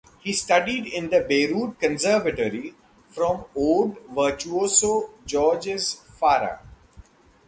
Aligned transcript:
He 0.21 0.33
studied 0.33 0.87
in 0.87 1.11
the 1.11 1.21
Beirut 1.29 1.79
conservatory 1.79 2.73
from 3.11 3.45
oud 3.55 3.97
virtuoso 4.09 5.11
Georges 5.27 6.01
Farah. 6.19 6.57